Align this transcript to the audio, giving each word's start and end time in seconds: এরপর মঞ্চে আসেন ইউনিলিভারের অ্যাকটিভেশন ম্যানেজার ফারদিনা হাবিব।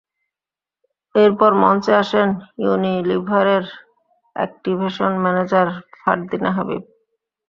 এরপর 1.15 1.51
মঞ্চে 1.63 1.93
আসেন 2.03 2.29
ইউনিলিভারের 2.63 3.65
অ্যাকটিভেশন 4.35 5.11
ম্যানেজার 5.23 5.67
ফারদিনা 5.99 6.49
হাবিব। 6.57 6.83